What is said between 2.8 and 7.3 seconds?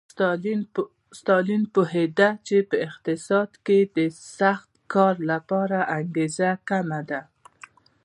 اقتصاد کې د سخت کار لپاره انګېزه کمه ده